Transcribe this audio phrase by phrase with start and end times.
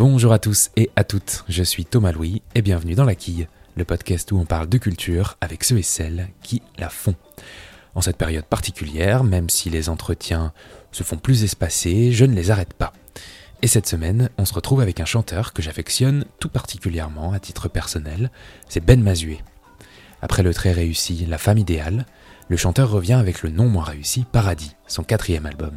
[0.00, 3.48] Bonjour à tous et à toutes, je suis Thomas Louis et bienvenue dans La Quille,
[3.76, 7.14] le podcast où on parle de culture avec ceux et celles qui la font.
[7.94, 10.54] En cette période particulière, même si les entretiens
[10.90, 12.94] se font plus espacés, je ne les arrête pas.
[13.60, 17.68] Et cette semaine, on se retrouve avec un chanteur que j'affectionne tout particulièrement à titre
[17.68, 18.30] personnel,
[18.70, 19.42] c'est Ben Mazué.
[20.22, 22.06] Après le très réussi La femme idéale,
[22.48, 25.76] le chanteur revient avec le non moins réussi Paradis, son quatrième album.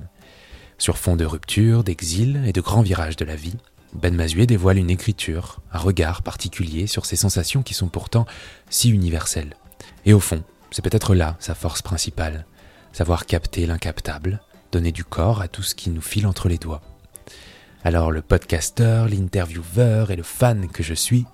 [0.78, 3.58] Sur fond de rupture, d'exil et de grands virages de la vie,
[3.96, 8.26] Ben Mazué dévoile une écriture, un regard particulier sur ces sensations qui sont pourtant
[8.70, 9.55] si universelles.
[10.05, 12.45] Et au fond, c'est peut-être là sa force principale,
[12.91, 16.82] savoir capter l'incaptable, donner du corps à tout ce qui nous file entre les doigts.
[17.84, 21.26] Alors le podcasteur, l'intervieweur et le fan que je suis,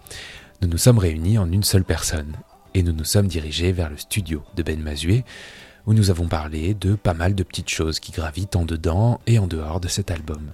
[0.62, 2.36] nous nous sommes réunis en une seule personne,
[2.74, 5.24] et nous nous sommes dirigés vers le studio de Ben Mazué,
[5.86, 9.40] où nous avons parlé de pas mal de petites choses qui gravitent en dedans et
[9.40, 10.52] en dehors de cet album.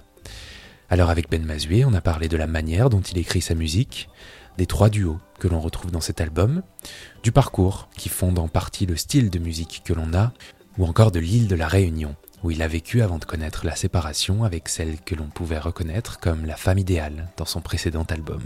[0.88, 4.08] Alors avec Ben Mazué, on a parlé de la manière dont il écrit sa musique,
[4.56, 6.62] des trois duos que l'on retrouve dans cet album,
[7.24, 10.32] du parcours qui fonde en partie le style de musique que l'on a,
[10.78, 12.14] ou encore de l'île de la Réunion,
[12.44, 16.20] où il a vécu avant de connaître la séparation avec celle que l'on pouvait reconnaître
[16.20, 18.42] comme la femme idéale dans son précédent album.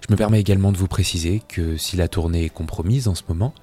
[0.00, 3.24] Je me permets également de vous préciser que si la tournée est compromise en ce
[3.28, 3.54] moment,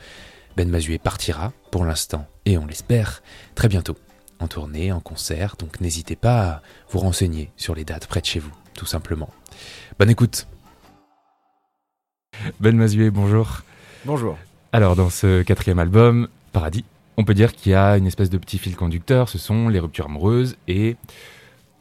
[0.56, 3.24] Ben Mazué partira, pour l'instant, et on l'espère,
[3.56, 3.98] très bientôt,
[4.40, 8.26] en tournée, en concert, donc n'hésitez pas à vous renseigner sur les dates près de
[8.26, 9.30] chez vous, tout simplement.
[9.98, 10.48] Bonne écoute
[12.60, 13.62] Ben Mazué, bonjour.
[14.06, 14.38] Bonjour.
[14.72, 16.86] Alors, dans ce quatrième album, Paradis,
[17.18, 19.80] on peut dire qu'il y a une espèce de petit fil conducteur, ce sont les
[19.80, 20.96] ruptures amoureuses et,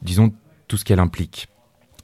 [0.02, 0.32] disons,
[0.66, 1.48] tout ce qu'elle implique.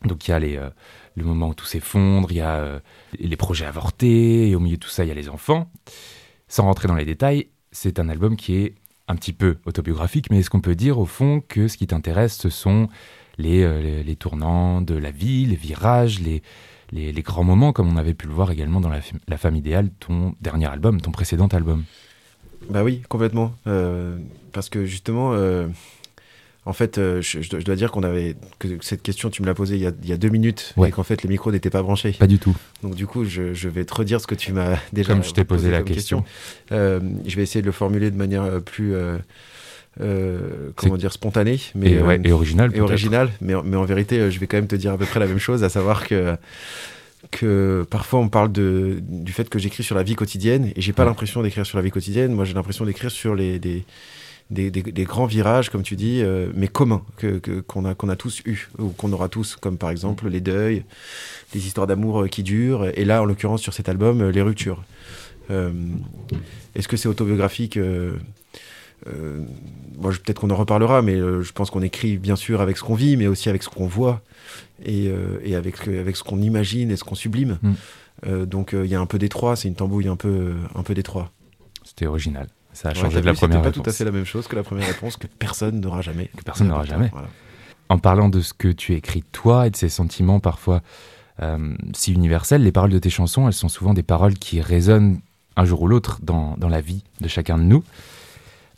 [0.05, 0.71] Donc il y a les, euh,
[1.17, 2.81] le moment où tout s'effondre, il y a euh,
[3.19, 5.71] les projets avortés, et au milieu de tout ça, il y a les enfants.
[6.49, 8.75] Sans rentrer dans les détails, c'est un album qui est
[9.09, 12.37] un petit peu autobiographique, mais est-ce qu'on peut dire au fond que ce qui t'intéresse,
[12.37, 12.89] ce sont
[13.39, 16.43] les, euh, les, tournants de la vie, les virages, les,
[16.93, 19.91] les, grands moments, comme on avait pu le voir également dans La, la Femme idéale,
[20.01, 21.85] ton dernier album, ton précédent album?
[22.71, 23.53] Bah oui, complètement.
[23.67, 24.17] Euh,
[24.53, 25.33] parce que justement,
[26.67, 29.77] en fait, euh, je, dois dire qu'on avait que cette question, tu me l'as posée
[29.77, 32.13] il, y a deux minutes, et qu'en fait les micros n'étaient pas branchés.
[32.13, 32.57] Pas du tout.
[32.83, 35.13] Donc du coup, je, vais te redire ce que tu m'as déjà.
[35.13, 36.25] Comme je t'ai posé, la question.
[36.73, 38.95] Euh, je vais essayer de le formuler de manière euh, plus
[40.77, 42.71] comment dire spontanée, mais et, ouais, et originale.
[42.75, 45.21] Et originale, mais, mais en vérité, je vais quand même te dire à peu près
[45.21, 46.37] la même chose, à savoir que
[47.31, 50.93] que parfois on parle de, du fait que j'écris sur la vie quotidienne et j'ai
[50.93, 52.33] pas l'impression d'écrire sur la vie quotidienne.
[52.33, 53.85] Moi, j'ai l'impression d'écrire sur les des,
[54.51, 58.17] des, grands virages, comme tu dis, euh, mais communs, qu'on que, qu'on a, qu'on a
[58.17, 60.85] tous eu, ou qu'on aura tous, comme par exemple les deuils,
[61.55, 64.43] les histoires d'amour euh, qui durent, et là, en l'occurrence, sur cet album, euh, les
[64.43, 64.83] ruptures.
[66.75, 67.79] Est-ce que c'est autobiographique
[69.99, 72.95] moi, peut-être qu'on en reparlera, mais je pense qu'on écrit bien sûr avec ce qu'on
[72.95, 74.23] vit, mais aussi avec ce qu'on voit
[74.83, 75.11] et,
[75.45, 77.59] et avec, avec ce qu'on imagine et ce qu'on sublime.
[77.63, 78.45] Mm.
[78.47, 81.31] donc il y a un peu d'étroit, c'est une tambouille un peu, un peu d'étroit.
[81.85, 82.49] C'était original.
[82.75, 83.77] Ça a changé de la première réponse.
[83.77, 86.31] pas tout à fait la même chose que la première réponse que personne n'aura jamais.
[86.37, 87.11] Que personne n'aura jamais.
[87.89, 90.83] En parlant de ce que tu écris toi et de ces sentiments parfois
[91.43, 95.21] euh, si universels, les paroles de tes chansons, elles sont souvent des paroles qui résonnent
[95.57, 97.85] un jour ou l'autre dans, dans, la vie de chacun de nous.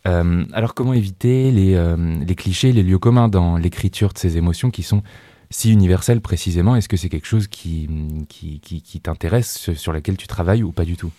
[0.06, 1.96] Euh, alors comment éviter les, euh,
[2.26, 5.02] les, clichés, les lieux communs dans l'écriture de ces émotions qui sont
[5.50, 6.76] si universelles précisément?
[6.76, 7.88] Est-ce que c'est quelque chose qui,
[8.28, 11.12] qui, qui, qui t'intéresse, sur laquelle tu travailles ou pas du tout?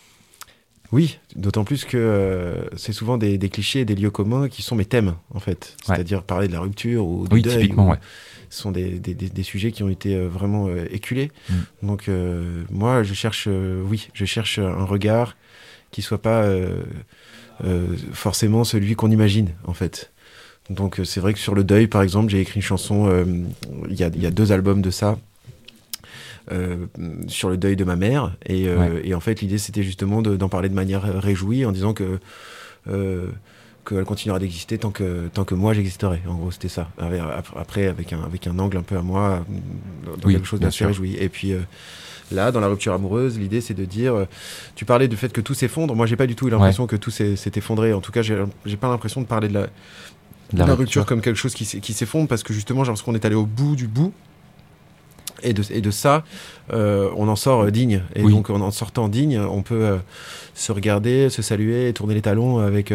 [0.92, 4.86] Oui, d'autant plus que euh, c'est souvent des, clichés des lieux communs qui sont mes
[4.86, 5.76] thèmes, en fait.
[5.86, 7.64] C'est-à-dire parler de la rupture ou du oui, deuil.
[7.64, 8.00] Typiquement, ouais.
[8.50, 11.32] Ce sont des, sujets qui ont été euh, vraiment euh, éculés.
[11.50, 11.54] Mm.
[11.84, 12.10] Donc,
[12.72, 15.36] moi, je cherche, oui, je cherche un regard
[15.92, 16.46] qui soit pas
[18.14, 20.12] forcément celui qu'on imagine, en fait.
[20.70, 23.10] Donc, c'est vrai que sur le deuil, par exemple, j'ai écrit une chanson,
[23.90, 25.18] il y, y, a deux albums de ça,
[27.28, 28.36] sur le deuil de ma mère.
[28.46, 31.94] Et, euh, et en fait, l'idée, c'était justement d'en parler de manière réjouie en disant
[31.94, 32.20] que
[32.90, 33.28] euh,
[33.88, 36.22] qu'elle continuera d'exister tant que, tant que moi j'existerai.
[36.28, 36.90] En gros, c'était ça.
[37.56, 39.46] Après, avec un, avec un angle un peu à moi,
[40.22, 41.16] dans quelque chose d'assez réjoui.
[41.20, 41.54] Et puis
[42.32, 44.26] là, dans la rupture amoureuse, l'idée c'est de dire,
[44.76, 45.96] tu parlais du fait que tout s'effondre.
[45.96, 47.94] Moi, j'ai pas du tout eu l'impression que tout s'est effondré.
[47.94, 49.68] En tout cas, j'ai pas l'impression de parler de la,
[50.54, 50.78] la, rupture.
[50.78, 51.06] rupture.
[51.06, 53.76] comme quelque chose qui s'effondre parce que justement, j'ai l'impression qu'on est allé au bout
[53.78, 54.14] du bout
[55.44, 56.24] et de, et de ça,
[56.74, 58.02] euh, on en sort euh, digne.
[58.16, 59.98] Et donc, en, en sortant digne, on peut euh,
[60.54, 62.94] se regarder, se saluer, tourner les talons avec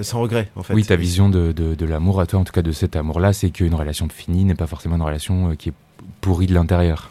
[0.00, 0.74] sans regret, en fait.
[0.74, 3.50] Oui, ta vision de, de, l'amour à toi, en tout cas de cet amour-là, c'est
[3.50, 5.74] qu'une relation finie n'est pas forcément une relation qui est
[6.20, 7.10] pourrie de l'intérieur.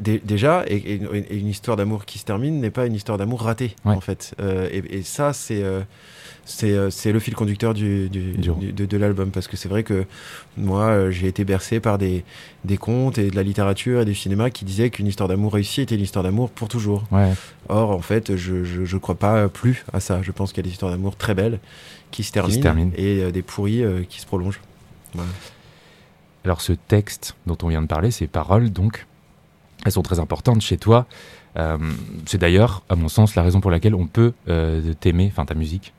[0.00, 1.00] Déjà, et,
[1.30, 4.34] une histoire d'amour qui se termine n'est pas une histoire d'amour ratée, en fait.
[4.40, 5.80] Euh, et, ça, c'est euh,
[6.62, 10.04] euh, c'est le fil conducteur du, de, l'album, parce que c'est vrai que
[10.56, 12.24] moi, j'ai été bercé par des,
[12.64, 15.80] des contes et de la littérature et du cinéma qui disaient qu'une histoire d'amour réussie
[15.80, 17.04] était une histoire d'amour pour toujours.
[17.68, 20.20] Or, en fait, je ne crois pas plus à ça.
[20.22, 21.58] Je pense qu'il y a des histoires d'amour très belles
[22.10, 24.60] qui se terminent, et des pourris qui se prolongent.
[26.44, 29.06] Alors ce texte dont on vient de parler, ces paroles, donc,
[29.84, 31.06] elles sont très importantes chez toi.
[31.56, 31.78] Euh,
[32.26, 35.54] c'est d'ailleurs, à mon sens, la raison pour laquelle on peut euh, t'aimer, enfin ta
[35.54, 35.92] musique.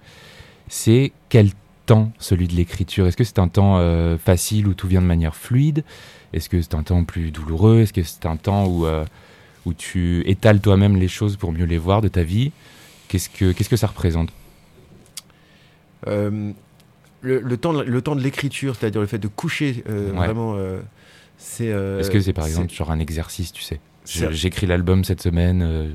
[0.67, 1.51] C'est quel
[1.85, 3.07] temps celui de l'écriture?
[3.07, 5.83] Est-ce que c'est un temps euh, facile où tout vient de manière fluide?
[6.33, 7.81] Est-ce que c'est un temps plus douloureux?
[7.81, 8.85] Est-ce que c'est un temps où,
[9.65, 12.51] où tu étales toi-même les choses pour mieux les voir de ta vie?
[13.07, 14.29] Qu'est-ce que, qu'est-ce que ça représente?
[16.05, 20.57] Le, temps, le temps de l'écriture, c'est-à-dire le fait de coucher vraiment
[21.37, 21.71] c'est.
[21.71, 23.79] Euh, Est-ce que c'est par exemple genre un exercice, tu sais?
[24.05, 25.61] J'écris l'album cette semaine.
[25.61, 25.89] Euh.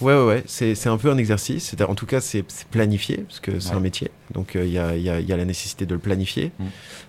[0.00, 0.44] Ouais, ouais, ouais.
[0.46, 1.74] c'est un peu un exercice.
[1.88, 4.10] En tout cas, c'est planifié, parce que c'est un métier.
[4.34, 6.64] Donc, euh, il y, a, y, a, y, a, la nécessité de le planifier, mm.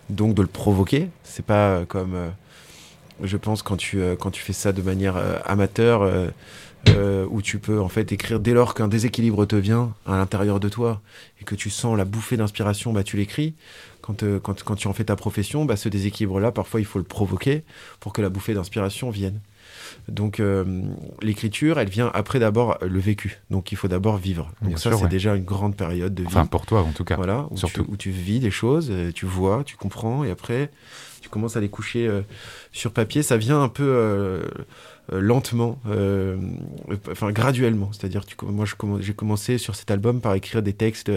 [0.10, 1.10] donc de le provoquer.
[1.24, 2.16] C'est pas comme,
[3.22, 6.32] je pense, quand tu, quand tu fais ça de manière amateur,
[7.30, 10.70] où tu peux en fait écrire dès lors qu'un déséquilibre te vient à l'intérieur de
[10.70, 11.02] toi
[11.42, 13.54] et que tu sens la bouffée d'inspiration, bah, tu l'écris.
[14.24, 17.06] Euh, quand, quand, tu en fais ta profession, bah, ce déséquilibre-là, parfois, il faut le
[17.06, 17.64] provoquer
[18.00, 19.40] pour que la bouffée d'inspiration vienne.
[20.08, 20.82] Donc euh,
[21.22, 23.40] l'écriture, elle vient après d'abord le vécu.
[23.52, 24.52] Donc il faut d'abord vivre.
[24.62, 26.28] Donc ça, c'est déjà une grande période de vie.
[26.28, 27.16] Enfin pour toi en tout cas.
[27.16, 27.84] Voilà, où, Surtout.
[27.84, 30.72] Tu, où tu vis des choses, euh, tu vois, tu comprends, et après
[31.22, 32.10] tu commences à les coucher
[32.72, 33.22] sur papier.
[33.22, 34.42] Ça vient un peu
[35.12, 35.78] lentement,
[37.12, 37.90] enfin graduellement.
[37.92, 38.66] C'est-à-dire, moi,
[39.02, 41.12] j'ai commencé sur cet album par écrire des textes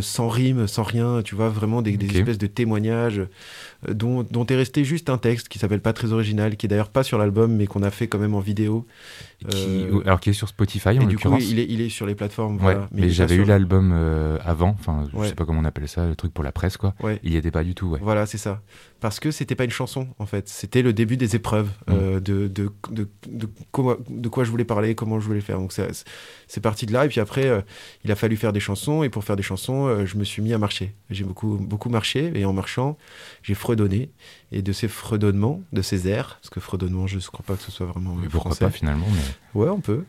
[0.00, 3.26] sans rime, sans rien, tu vois, vraiment des, espèces de témoignages euh,
[3.88, 6.90] dont, dont est resté juste un texte qui s'appelle pas très original, qui est d'ailleurs
[6.90, 8.86] pas sur l'album, mais qu'on a fait quand même en vidéo.
[9.54, 12.14] Euh, alors qui est sur Spotify en du coup, il est, il est sur les
[12.14, 12.60] plateformes.
[12.92, 13.92] mais, j'avais eu l'album
[14.44, 16.94] avant, enfin, je sais pas comment on appelle ça, le truc pour la presse, quoi.
[17.22, 18.62] Il y était pas du tout, Voilà, c'est ça.
[19.00, 20.48] Parce que c'était pas une chanson, en fait.
[20.48, 22.20] C'était le début des épreuves mm.
[22.20, 25.58] de, de, de, de, quoi, de quoi je voulais parler, comment je voulais faire.
[25.58, 27.04] Donc c'est parti de là.
[27.04, 27.64] Et puis après,
[28.04, 29.02] il a fallu faire des chansons.
[29.02, 30.94] Et pour faire des chansons, euh, je me suis mis à marcher.
[31.10, 32.96] J'ai beaucoup, beaucoup marché et en marchant,
[33.42, 34.10] j'ai fredonné.
[34.50, 37.62] Et de ces fredonnements, de ces airs, parce que fredonnement, je ne crois pas que
[37.62, 39.60] ce soit vraiment mais pourquoi pas finalement mais...
[39.60, 40.04] Ouais, on peut.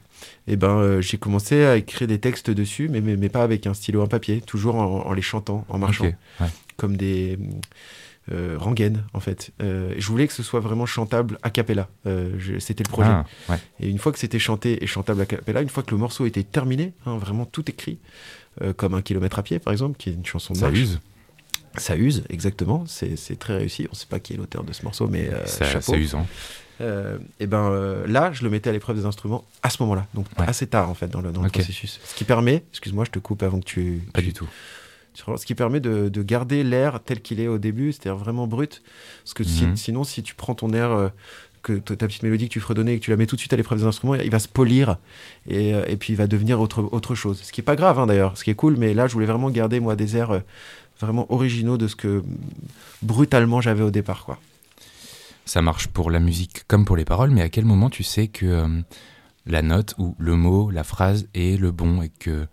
[0.48, 3.68] Et eh ben, euh, j'ai commencé à écrire des textes dessus, mais, mais, pas avec
[3.68, 6.12] un stylo, un papier, toujours en, les chantant, en marchant,
[6.78, 7.38] comme des
[8.32, 9.52] euh, rengaines en fait.
[9.62, 11.90] Euh, je voulais que ce soit vraiment chantable a cappella.
[12.60, 13.10] c'était le projet.
[13.10, 15.98] Ah, et une fois que c'était chanté et chantable a cappella, une fois que le
[15.98, 18.00] morceau était terminé, hein, vraiment tout écrit,
[18.62, 21.00] euh, comme Un kilomètre à pied, par exemple, qui est une chanson de Ça use.
[21.78, 22.86] Ça use, exactement.
[22.88, 23.86] C'est très réussi.
[23.90, 26.26] On ne sait pas qui est l'auteur de ce morceau, mais euh, C'est usant.
[26.82, 27.72] Euh, et ben
[28.08, 30.96] là, je le mettais à l'épreuve des instruments à ce moment-là, donc assez tard en
[30.96, 32.00] fait dans le, dans le processus.
[32.04, 34.02] Ce qui permet, excuse-moi, je te coupe avant que tu.
[34.12, 34.48] Pas du tout.
[35.14, 38.82] Ce qui permet de, de garder l'air tel qu'il est au début, c'est-à-dire vraiment brut.
[39.24, 39.78] Parce que mhm.
[39.78, 41.12] sinon, si tu prends ton air
[41.64, 43.54] que ta petite mélodie que tu fredonnais et que tu la mets tout de suite
[43.54, 44.98] à l'épreuve des instruments, il va se polir
[45.50, 47.40] et, euh, et, puis il va devenir autre, autre chose.
[47.42, 49.26] Ce qui est pas grave hein, d'ailleurs, ce qui est cool, mais là je voulais
[49.26, 50.40] vraiment garder moi des airs euh,
[51.00, 52.24] vraiment originaux de ce que
[53.02, 54.26] brutalement j'avais au départ.
[54.26, 54.40] quoi.
[55.46, 58.28] Ça marche pour la musique comme pour les paroles, mais à quel moment tu sais
[58.28, 58.68] que euh,
[59.46, 62.48] la note ou le mot, la phrase est le bon et que,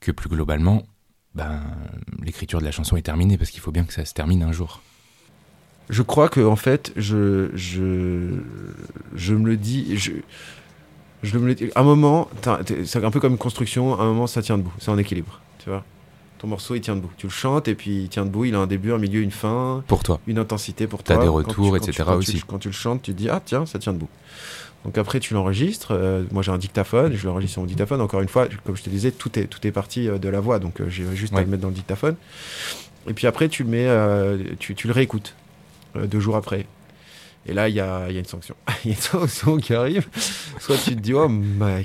[0.00, 0.82] que plus globalement,
[1.34, 1.60] ben,
[2.22, 4.52] l'écriture de la chanson est terminée parce qu'il faut bien que ça se termine un
[4.52, 4.82] jour?
[5.88, 8.40] Je crois que en fait, je, je,
[9.14, 9.96] je me le dis.
[9.96, 10.12] Je,
[11.22, 12.28] je me le dis, à un moment,
[12.84, 13.94] c'est un peu comme une construction.
[13.98, 14.72] À un moment, ça tient debout.
[14.80, 15.40] C'est en équilibre.
[15.58, 15.84] Tu vois
[16.38, 17.10] ton morceau il tient debout.
[17.16, 19.30] Tu le chantes et puis il tient debout, il a un début, un milieu, une
[19.30, 19.82] fin.
[19.86, 20.20] Pour toi.
[20.26, 21.16] Une intensité pour toi.
[21.16, 22.04] T'as des retours, etc.
[22.16, 22.42] aussi.
[22.46, 24.08] quand tu le chantes, tu te dis, ah tiens, ça tient debout.
[24.84, 25.88] Donc après, tu l'enregistres.
[25.90, 28.00] Euh, moi, j'ai un dictaphone, je l'enregistre sur mon dictaphone.
[28.00, 30.38] Encore une fois, comme je te disais, tout est, tout est parti euh, de la
[30.38, 32.14] voix, donc euh, j'ai juste à le mettre dans le dictaphone.
[33.08, 35.34] Et puis après, tu le mets, tu, tu le réécoutes.
[35.94, 36.66] Deux jours après.
[37.46, 38.56] Et là, il y a, y a, une sanction.
[38.84, 40.08] Il y a une sanction qui arrive.
[40.58, 41.30] Soit tu te dis, oh,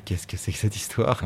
[0.06, 1.22] qu'est-ce que c'est que cette histoire?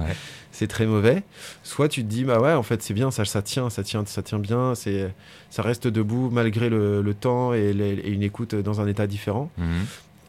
[0.52, 1.24] C'est très mauvais.
[1.64, 4.06] Soit tu te dis, bah ouais, en fait, c'est bien, ça, ça tient, ça tient,
[4.06, 4.76] ça tient bien.
[4.76, 5.14] C'est,
[5.50, 7.72] ça reste debout malgré le, temps et,
[8.06, 9.50] une écoute dans un état différent.
[9.58, 9.86] Mhm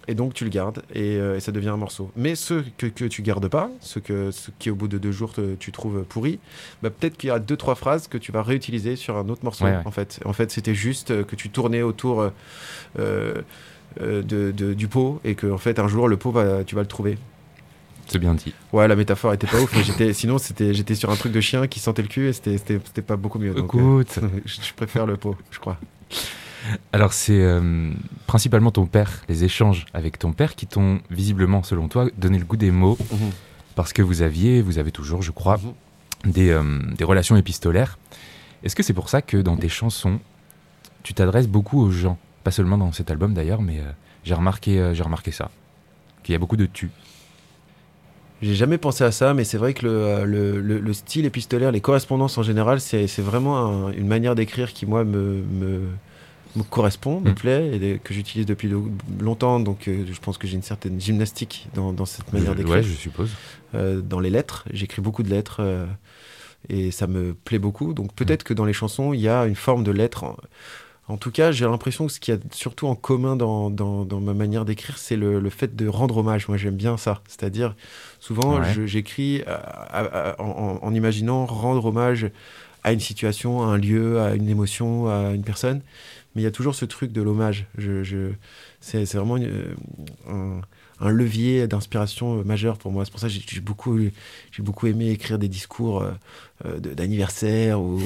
[0.08, 2.10] et donc tu le gardes euh, et, ça devient un morceau.
[2.16, 5.12] Mais ceux que, que tu gardes pas, ceux, que, ceux qui au bout de deux
[5.12, 6.38] jours tu trouves pourris,
[6.82, 9.44] bah, peut-être qu'il y a deux trois phrases que tu vas réutiliser sur un autre
[9.44, 9.66] morceau.
[9.84, 12.30] En fait, en fait, c'était juste que tu tournais autour
[12.98, 13.42] euh,
[14.00, 16.82] euh, de, du pot et que en fait un jour le pot va, tu vas
[16.82, 17.18] le trouver.
[18.08, 18.54] C'est bien dit.
[18.72, 21.40] Ouais, la métaphore était pas ouf, mais j'étais, sinon c'était, j'étais sur un truc de
[21.40, 23.52] chien qui sentait le cul et c'était, c'était, pas beaucoup mieux.
[23.52, 25.76] Donc, Écoute, je, préfère le pot, je crois.
[26.92, 27.90] Alors c'est euh,
[28.26, 32.44] principalement ton père, les échanges avec ton père qui t'ont visiblement, selon toi, donné le
[32.44, 33.30] goût des mots, Mhm.
[33.74, 35.58] parce que vous aviez, vous avez toujours, je crois,
[36.24, 36.62] des, euh,
[36.96, 37.98] des relations épistolaires.
[38.62, 40.18] Est-ce que c'est pour ça que dans tes chansons,
[41.02, 42.18] tu t'adresses beaucoup aux gens?
[42.46, 43.90] Pas seulement dans cet album d'ailleurs, mais euh,
[44.22, 45.50] j'ai remarqué, euh, j'ai remarqué ça,
[46.22, 46.90] qu'il y a beaucoup de tu.
[48.40, 51.24] J'ai jamais pensé à ça, mais c'est vrai que le, euh, le, le- le style
[51.26, 53.56] épistolaire, les correspondances en général, c'est vraiment
[53.88, 55.88] un- une manière d'écrire qui, moi, me, me,
[56.54, 57.34] me correspond, me Mm.
[57.34, 59.58] plaît, et de- que j'utilise depuis lo- longtemps.
[59.58, 62.76] Donc, euh, je pense que j'ai une certaine gymnastique dans, dans cette manière d'écrire.
[62.76, 63.30] ouais, je suppose.
[63.74, 65.84] Euh, dans les lettres, j'écris beaucoup de lettres, euh,
[66.68, 67.92] et ça me plaît beaucoup.
[67.92, 70.36] Donc, peut-être que dans les chansons, il y a une forme de lettre.
[71.08, 74.04] En, tout cas, j'ai l'impression que ce qu'il y a surtout en commun dans, dans,
[74.04, 76.48] dans ma manière d'écrire, c'est le, le fait de rendre hommage.
[76.48, 77.22] Moi, j'aime bien ça.
[77.28, 77.76] C'est-à-dire,
[78.20, 78.86] souvent, Ouais.
[78.86, 82.30] j'écris euh, en, imaginant rendre hommage
[82.84, 85.80] à une situation, à un lieu, à une émotion, à une personne.
[86.34, 87.66] Mais il y a toujours ce truc de l'hommage.
[87.78, 88.32] Je, je-
[88.80, 89.74] c'est c'est vraiment une- euh,
[90.28, 90.60] un,
[91.00, 93.04] un levier d'inspiration euh, majeur pour moi.
[93.04, 96.10] C'est pour ça que j'ai beaucoup, j'ai beaucoup aimé écrire des discours euh,
[96.64, 98.00] euh, d'anniversaire ou,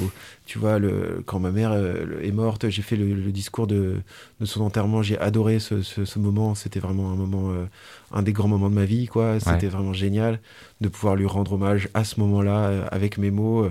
[0.45, 3.95] tu vois, le, quand ma mère euh, est morte, j'ai fait le, le discours de,
[4.39, 5.01] de son enterrement.
[5.01, 6.53] J'ai adoré ce, ce- ce moment.
[6.55, 7.65] C'était vraiment un moment, euh,
[8.11, 9.39] un des grands moments de ma vie, quoi.
[9.39, 10.39] C'était vraiment génial
[10.81, 13.67] de pouvoir lui rendre hommage à ce moment-là avec mes mots.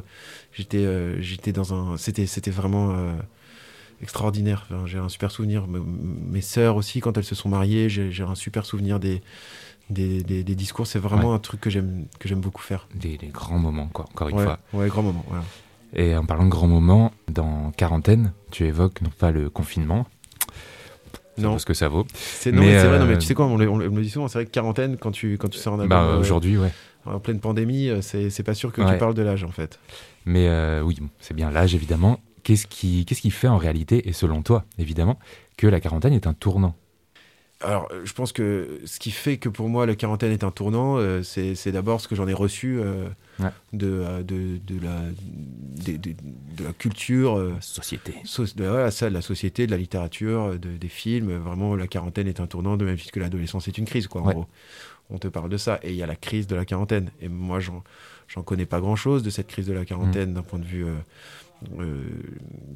[0.53, 0.87] J'étais,
[1.21, 2.95] j'étais dans un, c'était, c'était vraiment
[4.03, 4.67] extraordinaire.
[4.71, 5.67] Enfin, j'ai un super souvenir.
[5.69, 9.23] Mes sœurs aussi, quand elles se sont mariées, j'ai, un super souvenir des,
[9.91, 10.87] des, des- des discours.
[10.87, 12.87] C'est vraiment un truc que j'aime, beaucoup faire.
[12.95, 14.59] Des, des grands moments, quoi, encore une ouais, fois.
[14.73, 15.25] ouais, grand moment.
[15.29, 15.45] Voilà.
[15.93, 20.07] Et en parlant de grands moments, dans Quarantaine, tu évoques non pas le confinement,
[21.39, 21.53] Non.
[21.53, 22.07] vaut ce que ça vaut.
[22.15, 23.77] C'est, non, Mais, mais c'est vrai, non, euh, mais tu sais quoi, on, le- on
[23.77, 26.17] me dit souvent, c'est vrai que quarantaine, quand tu, quand tu sors un album Bah,
[26.17, 26.73] aujourd'hui, ouais.
[27.07, 28.93] en pleine pandémie, euh, c'est, pas sûr que Ouais.
[28.93, 29.81] tu parles de l'âge, en fait.
[30.27, 32.21] Mais euh, oui, c'est bien l'âge, évidemment.
[32.43, 35.19] Qu'est-ce qui, qu'est-ce qui fait en réalité, et selon toi, évidemment,
[35.57, 36.75] que la quarantaine est un tournant?
[37.63, 40.51] Alors, euh, je pense que ce qui fait que pour moi, la quarantaine est un
[40.51, 43.51] tournant, euh, c'est, c'est d'abord ce que j'en ai reçu euh, Ouais.
[43.75, 45.01] de, euh, de, de, la,
[45.77, 48.15] de, la culture, Société.
[48.25, 51.37] so- de, voilà, ça, de la société, de la littérature, de- des films.
[51.37, 54.27] Vraiment, la quarantaine est un tournant, de même puisque l'adolescence est une crise, quoi, en
[54.27, 54.35] Ouais.
[54.35, 54.47] gros.
[55.11, 55.81] On te parle de ça.
[55.83, 57.11] Et il y a la crise de la quarantaine.
[57.21, 57.83] Et moi, j'en,
[58.29, 60.87] j'en connais pas grand-chose de cette crise de la quarantaine d'un point de vue
[61.79, 62.03] euh, euh,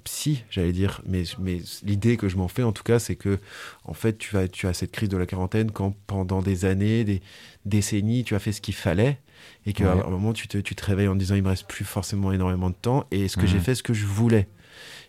[0.04, 1.02] psy, j'allais dire.
[1.06, 3.38] Mais, mais l'idée que je m'en fais, en tout cas, c'est que,
[3.84, 7.04] en fait, tu as, tu as cette crise de la quarantaine quand pendant des années,
[7.04, 7.22] des
[7.64, 9.18] décennies, tu as fait ce qu'il fallait.
[9.66, 10.02] Et qu'à Ouais.
[10.04, 12.70] un moment, tu te, tu te réveilles en disant, il me reste plus forcément énormément
[12.70, 13.06] de temps.
[13.10, 14.48] Et est-ce que j'ai fait ce que je voulais?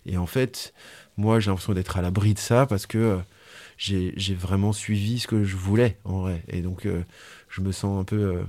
[0.06, 0.74] Et en fait,
[1.18, 3.18] moi, j'ai l'impression d'être à l'abri de ça parce que euh,
[3.78, 6.44] j'ai j'ai vraiment suivi ce que je voulais, en vrai.
[6.50, 7.04] Et donc, euh,
[7.50, 8.46] je me sens un peu...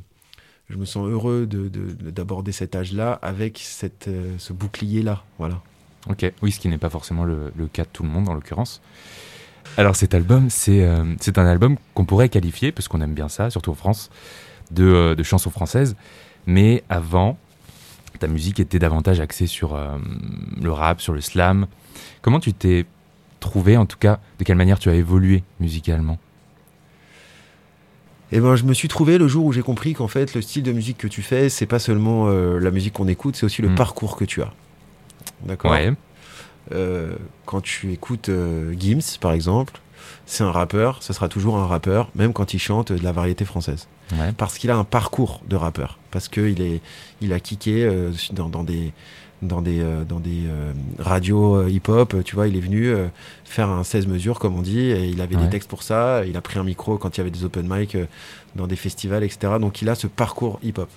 [0.69, 5.23] je me sens heureux de- de- d'aborder cet âge-là avec cette, euh, ce bouclier-là.
[5.39, 5.61] Voilà.
[6.09, 8.81] Ok, oui, ce qui n'est pas forcément le, cas de tout le monde en l'occurrence.
[9.77, 11.05] Alors cet album, c'est euh,
[11.37, 14.11] un album qu'on pourrait qualifier, parce qu'on aime bien ça, surtout en France,
[14.71, 15.97] de, euh, de chansons françaises.
[16.47, 17.37] Mais avant,
[18.21, 19.99] ta musique était davantage axée sur euh,
[20.61, 21.67] le rap, sur le slam.
[22.23, 22.87] Comment tu t'es
[23.41, 26.19] trouvé, en tout cas, de quelle manière tu as évolué musicalement?
[28.33, 30.63] Et ben, je me suis trouvé le jour où j'ai compris qu'en fait, le style
[30.65, 33.63] de musique que tu fais, c'est pas seulement euh, la musique qu'on écoute, c'est aussi
[33.63, 33.75] le Mm.
[33.77, 34.53] parcours que tu as.
[35.45, 35.93] D'accord Ouais,
[36.73, 37.15] Euh,
[37.45, 39.75] Quand tu écoutes euh, Gims, par exemple,
[40.27, 43.45] c'est un rappeur, ce sera toujours un rappeur, même quand il chante de la variété
[43.45, 43.87] française.
[44.13, 45.99] ouais, Parce qu'il a un parcours de rappeur.
[46.11, 46.81] Parce qu'il est,
[47.21, 48.93] il a kické euh, dans, dans des,
[49.43, 52.17] dans des, euh, dans des euh, radios euh, hip-hop.
[52.25, 53.07] Tu vois, il est venu euh,
[53.45, 55.43] faire un 16 mesures, comme on dit, et il avait Ouais.
[55.45, 56.25] des textes pour ça.
[56.27, 58.07] Il a pris un micro quand il y avait des open mic euh,
[58.55, 59.55] dans des festivals, etc.
[59.61, 60.89] Donc il a ce parcours hip-hop.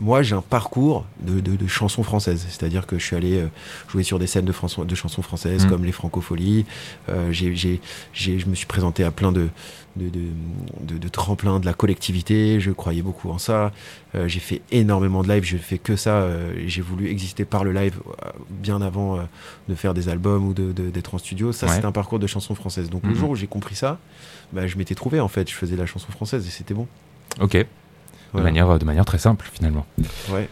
[0.00, 2.44] Moi, j'ai un parcours de, de, de chansons françaises.
[2.48, 3.46] C'est-à-dire que je suis allé euh,
[3.88, 5.68] jouer sur des scènes de, François- de chansons françaises Mm.
[5.68, 6.66] comme les Francopholies.
[7.08, 7.80] Euh, j'ai, j'ai,
[8.12, 9.48] j'ai- je me suis présenté à plein de,
[11.12, 12.58] tremplins de la collectivité.
[12.60, 13.72] Je croyais beaucoup en ça.
[14.14, 15.44] Euh, j'ai fait énormément de live.
[15.44, 16.10] Je fais que ça.
[16.16, 18.00] euh, j'ai voulu exister par le live
[18.50, 19.18] bien avant
[19.68, 21.52] de faire des albums ou d'être en studio.
[21.52, 21.72] Ça, Ouais.
[21.76, 22.90] c'est un parcours de chansons françaises.
[22.90, 23.98] Donc, le jour où j'ai compris ça,
[24.52, 25.48] bah, je m'étais trouvé en fait.
[25.48, 26.86] Je faisais de la chanson française et c'était bon.
[27.40, 27.64] ok.
[28.34, 29.86] De, manière, de manière très simple, finalement.
[30.30, 30.48] Ouais.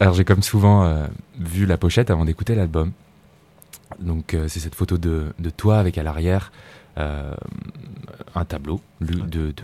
[0.00, 1.06] Alors j'ai comme souvent euh,
[1.38, 2.92] vu la pochette avant d'écouter l'album.
[3.98, 6.52] Donc euh, c'est cette photo de, de toi avec à l'arrière
[6.98, 7.34] euh,
[8.34, 9.54] un tableau de, de,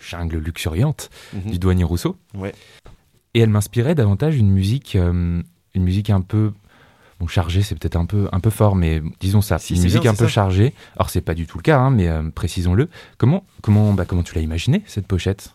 [0.00, 1.50] jungle luxuriante Mhm.
[1.50, 2.16] du douanier Rousseau.
[2.34, 2.54] Ouais.
[3.34, 6.52] Et elle m'inspirait davantage une musique, une musique un peu
[7.20, 10.02] bon chargée, c'est peut-être un peu un peu fort, mais disons ça, Si, une musique
[10.02, 10.30] bien, un peu ça.
[10.30, 10.72] chargée.
[10.96, 12.88] Alors c'est pas du tout le cas, hein, mais précisons-le.
[13.18, 15.54] Comment comment bah, comment tu l'as imaginé cette pochette?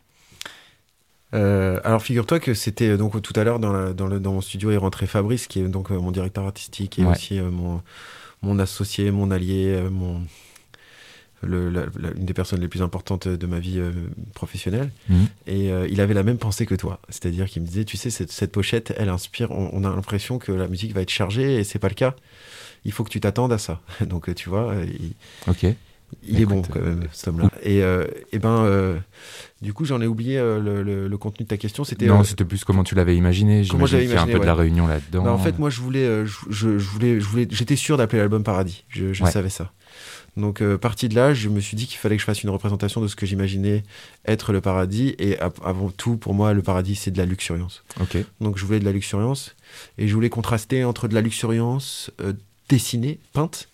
[1.34, 4.34] Euh, alors figure-toi que c'était euh, donc tout à l'heure dans, la- dans, le- dans
[4.34, 7.12] mon studio est rentré Fabrice qui est donc euh, mon directeur artistique et Ouais.
[7.12, 7.82] aussi euh, mon,
[8.44, 10.22] mon associé, mon allié, mon,
[11.44, 13.82] une des personnes les plus importantes de ma vie
[14.34, 14.92] professionnelle.
[15.10, 15.28] Mhm.
[15.48, 17.00] Et il avait la même pensée que toi.
[17.10, 20.52] C'est-à-dire qu'il me disait, tu sais, cette, cette pochette, elle inspire, on, a l'impression que
[20.54, 22.16] la musique va être chargée et c'est pas le cas.
[22.86, 23.82] Il faut que tu t'attendes à ça.
[24.06, 25.14] Donc, tu vois, il,
[25.48, 25.66] ok
[26.28, 27.50] il est bon, quand même, cet homme-là.
[27.64, 27.80] Et,
[28.32, 29.02] et ben,
[29.64, 31.86] du coup, j'en ai oublié euh, le, contenu de ta question.
[31.86, 33.64] C'était non, euh, c'était plus comment tu l'avais imaginé.
[33.70, 34.32] Comment j'avais imaginé.
[34.32, 35.24] un peu de la réunion là-dedans.
[35.24, 38.44] Bah, en fait, moi, je voulais, euh, je, voulais, je voulais, j'étais sûr d'appeler l'album
[38.44, 38.84] Paradis.
[38.90, 39.72] Je, savais ça.
[40.36, 43.00] Donc, parti de là, je me suis dit qu'il fallait que je fasse une représentation
[43.00, 43.84] de ce que j'imaginais
[44.26, 45.16] être le paradis.
[45.18, 47.84] Et avant tout, pour moi, le paradis, c'est de la luxuriance.
[48.02, 48.18] Ok.
[48.42, 49.56] Donc, je voulais de la luxuriance.
[49.98, 52.12] Et je voulais contraster entre de la luxuriance
[52.68, 53.70] dessinée, peinte,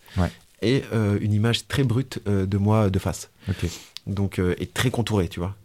[0.62, 0.84] et
[1.22, 3.30] une image très brute de moi de face.
[4.08, 5.56] Donc, et très contourée, tu vois.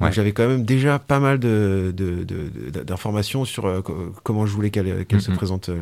[0.00, 3.82] Donc j'avais quand même déjà pas mal d'informations de, de, sur euh,
[4.22, 5.80] comment je voulais qu'elle se présente euh,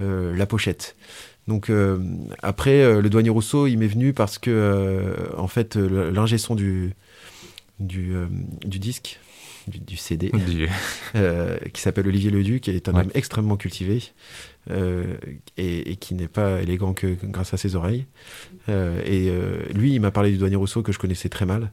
[0.00, 0.96] euh, la pochette.
[1.48, 1.72] Donc
[2.42, 6.94] après, le douanier Rousseau, il m'est venu parce que en fait, l'ingé son du,
[7.80, 8.14] du,
[8.64, 9.18] du disque,
[9.66, 10.30] du, CD,
[11.72, 14.00] qui s'appelle Olivier Leduc, qui est un homme extrêmement cultivé,
[14.70, 15.16] euh,
[15.56, 18.06] et, qui n'est pas élégant que grâce à ses oreilles.
[18.68, 21.72] Euh, et euh, lui, il m'a parlé du douanier Rousseau que je connaissais très mal,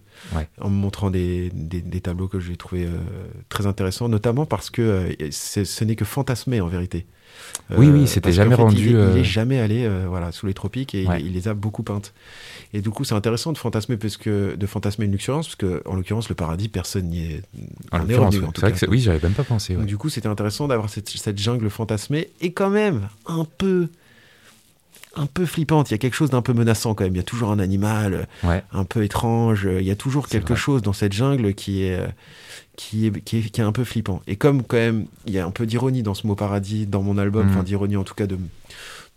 [0.59, 2.87] en me montrant des, des, tableaux que j'ai trouvé
[3.49, 7.05] très intéressants, notamment parce que ce n'est que fantasmé en vérité.
[7.77, 8.89] oui, oui, c'était jamais rendu.
[8.89, 12.13] Il, n'est jamais allé voilà, sous les tropiques et il, les a beaucoup peintes.
[12.73, 15.81] Et du coup, c'est intéressant de fantasmer, parce que, de fantasmer une luxuriance, parce que,
[15.85, 17.41] en l'occurrence, le paradis, personne n'y est.
[17.91, 19.75] En l'occurrence, c'est vrai que oui, j'avais même pas pensé.
[19.75, 22.86] Donc, du coup, c'était intéressant d'avoir cette, cette, jungle fantasmée et quand même
[23.25, 23.89] un peu.
[25.19, 27.15] Un peu flippante, il y a quelque chose d'un peu menaçant quand même.
[27.15, 29.67] Il y a toujours un animal un peu étrange.
[29.67, 31.99] Il y a toujours quelque chose dans cette jungle qui est,
[32.75, 34.21] qui est, qui est, qui est un peu flippant.
[34.27, 37.01] Et comme quand même, il y a un peu d'ironie dans ce mot paradis, dans
[37.01, 37.49] mon album, mm.
[37.49, 38.37] enfin d'ironie en tout cas de,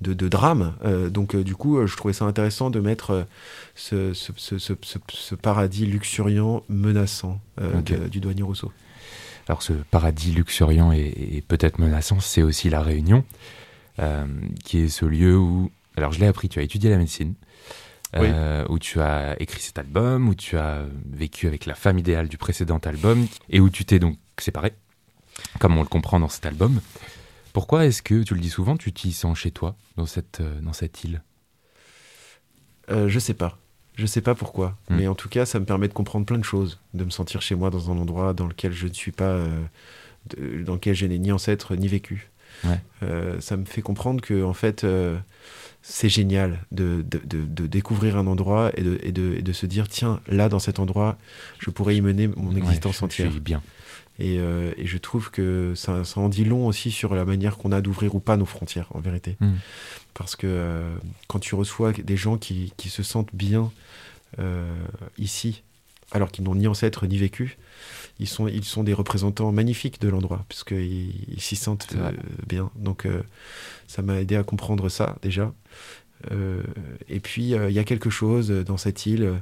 [0.01, 0.75] de, drame.
[0.85, 3.27] Euh, donc euh, du coup, euh, je trouvais ça intéressant de mettre
[3.75, 7.41] ce, ce, paradis luxuriant, menaçant
[7.85, 8.73] du douanier Rousseau.
[9.51, 13.25] Alors ce paradis luxuriant et, peut-être menaçant, c'est aussi la Réunion,
[14.63, 17.35] qui est ce lieu où, alors je l'ai appris, tu as étudié la médecine.
[18.17, 22.39] où tu as écrit cet album, où tu as vécu avec la femme idéale du
[22.39, 24.73] précédent album, et où tu t'es donc séparé,
[25.59, 26.81] comme on le comprend dans cet album.
[27.53, 30.61] Pourquoi est-ce que, tu le dis souvent, tu t'y sens chez toi, dans cette, euh,
[30.61, 31.23] dans cette île?
[32.89, 33.59] Euh, Je sais pas.
[33.97, 34.77] Je sais pas pourquoi.
[34.89, 34.97] Hmm.
[34.97, 37.43] Mais en tout cas, ça me permet de comprendre plein de choses, de me sentir
[37.43, 39.25] chez moi dans un endroit dans lequel je ne suis pas.
[39.25, 39.65] Euh,
[40.65, 42.31] dans lequel je n'ai ni ancêtre ni vécu.
[43.41, 44.85] ça me fait comprendre que, en fait,
[45.83, 50.59] c'est génial de, de, découvrir un endroit et, et, de, se dire tiens, là, dans
[50.59, 51.17] cet endroit,
[51.59, 53.31] je pourrais y mener mon existence entière.
[53.41, 53.63] bien.
[54.21, 57.81] Euh, et, je trouve que ça, en dit long aussi sur la manière qu'on a
[57.81, 59.37] d'ouvrir ou pas nos frontières, en vérité.
[59.41, 59.55] Hmm.
[60.15, 60.95] Parce que euh,
[61.29, 63.71] quand tu reçois des gens qui, se sentent bien
[64.39, 64.73] euh,
[65.19, 65.63] ici,
[66.13, 67.57] alors qu'ils n'ont ni ancêtre ni vécu,
[68.19, 71.95] ils sont, ils sont des représentants magnifiques de l'endroit, puisqu'ils ils, s'y sentent
[72.47, 72.71] bien.
[72.77, 73.07] Donc
[73.87, 75.55] ça m'a aidé à comprendre ça déjà.
[77.09, 79.41] et puis il y a quelque chose dans cette île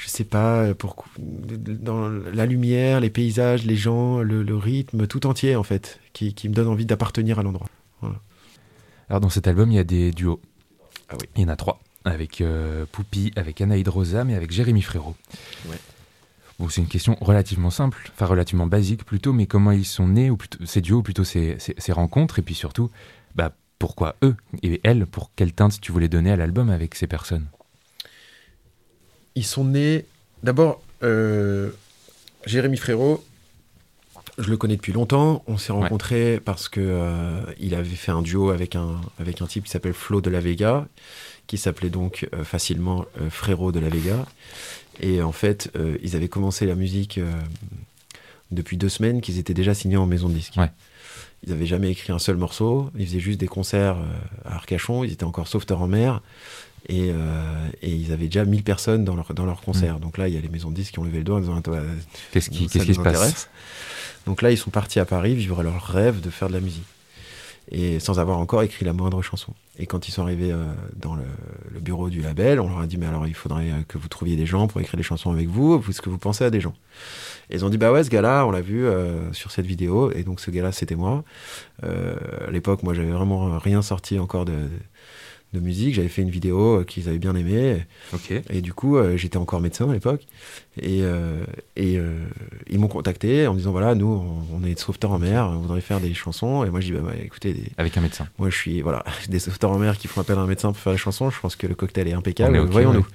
[0.00, 5.56] je sais pas, pour, dans la lumière, les paysages, les gens, le, rythme, tout entier
[5.56, 7.66] en fait, qui, me donne envie d'appartenir à l'endroit.
[9.08, 10.40] Alors dans cet album, il y a des duos.
[11.10, 11.28] Ah oui.
[11.36, 15.16] Il y en a trois, avec euh, Poupi, avec Anaïd Rosa, mais avec Jérémy Frérot.
[15.68, 15.76] Ouais.
[16.58, 20.30] Bon, c'est une question relativement simple, enfin relativement basique plutôt, mais comment ils sont nés,
[20.30, 22.90] ou plutôt ces duos, ou plutôt ces, ces, rencontres, et puis surtout,
[23.34, 27.06] bah, pourquoi eux et elles, pour quelle teinte tu voulais donner à l'album avec ces
[27.06, 27.46] personnes?
[29.34, 30.04] Ils sont nés.
[30.42, 31.70] D'abord, euh,
[32.46, 33.24] Jérémy Frérot,
[34.38, 35.42] je le connais depuis longtemps.
[35.46, 39.46] On s'est rencontrés parce que euh, il avait fait un duo avec un, avec un
[39.46, 40.86] type qui s'appelle Flo de la Vega,
[41.46, 44.26] qui s'appelait donc euh, facilement Frérot de la Vega.
[45.00, 47.18] Et en fait, ils avaient commencé la musique
[48.50, 50.56] depuis deux semaines, qu'ils étaient déjà signés en maison de disque.
[51.42, 52.90] Ils n'avaient jamais écrit un seul morceau.
[52.98, 53.96] Ils faisaient juste des concerts
[54.44, 55.02] à Arcachon.
[55.02, 56.20] Ils étaient encore sauveteurs en mer.
[56.88, 59.96] Euh, et, ils avaient déjà 1000 personnes dans leur, dans leur concert.
[59.96, 60.00] Mm.
[60.00, 61.40] Donc là, il y a les maisons de disques qui ont levé le doigt en
[61.40, 61.62] disant
[62.32, 63.48] Qu'est-ce qui, qui se passe
[64.26, 66.84] Donc là, ils sont partis à Paris vivre leur rêve de faire de la musique.
[67.72, 69.52] Et sans avoir encore écrit la moindre chanson.
[69.78, 70.64] Et quand ils sont arrivés euh,
[70.96, 71.22] dans le,
[71.80, 74.34] bureau du label, on leur a dit Mais alors, il faudrait euh, que vous trouviez
[74.34, 75.80] des gens pour écrire des chansons avec vous.
[75.88, 76.74] Est-ce que vous pensez à des gens
[77.48, 78.86] Et ils ont dit Bah ouais, ce gars-là, on l'a vu
[79.32, 80.10] sur cette vidéo.
[80.12, 81.22] Et donc, ce gars-là, c'était moi.
[81.82, 84.68] à l'époque, moi, j'avais vraiment rien sorti encore de de
[85.58, 85.94] musique.
[85.94, 87.84] J'avais fait une vidéo qu'ils avaient bien aimé.
[88.12, 88.32] Ok.
[88.50, 90.26] Et du coup, j'étais encore médecin à l'époque.
[90.80, 91.00] Et,
[91.76, 91.98] et
[92.68, 95.80] ils m'ont contacté en me disant voilà, nous, on, est sauveteurs en mer, on voudrait
[95.80, 96.64] faire des chansons.
[96.64, 97.56] Et moi, je dis bah, bah écoutez.
[97.78, 98.28] Avec un médecin.
[98.38, 100.80] Moi, je suis voilà, des sauveteurs en mer qui font appel à un médecin pour
[100.80, 101.30] faire des chansons.
[101.30, 102.58] Je pense que le cocktail est impeccable.
[102.58, 103.06] Voyons-nous.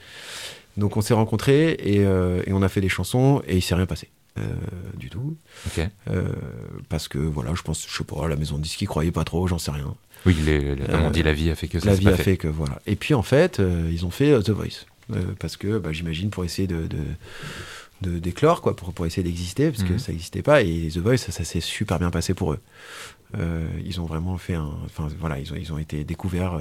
[0.77, 3.85] Donc, on s'est rencontrés et, et, on a fait des chansons et il s'est rien
[3.85, 4.09] passé.
[4.37, 4.41] Euh,
[4.97, 5.37] du tout.
[6.09, 6.27] Euh,
[6.89, 9.23] parce que voilà, je pense, je sais pas, la maison de disque, ils croyaient pas
[9.23, 9.95] trop, j'en sais rien.
[10.25, 12.37] Oui, les, comme on dit, la vie a fait que ça La vie a fait.
[12.37, 12.81] que voilà.
[12.87, 14.85] Et puis en fait, euh, ils ont fait The Voice.
[15.39, 16.87] parce que bah, j'imagine pour essayer de,
[18.01, 19.99] de, d'éclore, quoi, pour, pour essayer d'exister, parce que mhm.
[19.99, 20.61] ça n'existait pas.
[20.63, 22.59] Et The Voice, ça, s'est super bien passé pour eux.
[23.85, 24.71] ils ont vraiment fait un.
[24.85, 26.59] Enfin voilà, ils ont, ils ont été découverts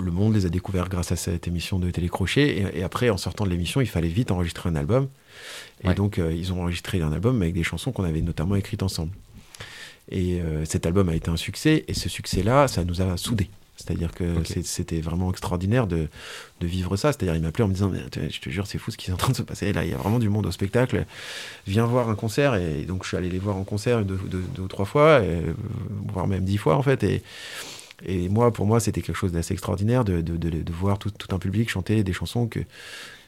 [0.00, 2.72] le monde les a découverts grâce à cette émission de télécrochet.
[2.74, 5.08] Et, après, en sortant de l'émission, il fallait vite enregistrer un album.
[5.84, 8.82] Et donc, euh, ils ont enregistré un album avec des chansons qu'on avait notamment écrites
[8.82, 9.12] ensemble.
[10.10, 11.84] Et euh, cet album a été un succès.
[11.88, 13.50] Et ce succès-là, ça nous a soudés.
[13.76, 14.24] C'est-à-dire que
[14.62, 16.08] c'était vraiment extraordinaire de,
[16.60, 17.12] vivre ça.
[17.12, 19.16] C'est-à-dire, il m'appelait en me disant Je te jure, c'est fou ce qui est en
[19.16, 19.72] train de se passer.
[19.72, 21.04] Là, il y a vraiment du monde au spectacle.
[21.66, 22.54] Viens voir un concert.
[22.54, 24.18] Et donc, je suis allé les voir en concert deux,
[24.58, 25.20] ou trois fois,
[26.12, 27.02] voire même dix fois, en fait.
[27.02, 27.22] Et,
[28.04, 31.34] et moi, pour moi, c'était quelque chose d'assez extraordinaire de, de, de, voir tout, tout,
[31.34, 32.60] un public chanter des chansons que,